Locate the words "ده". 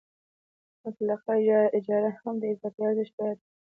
3.37-3.41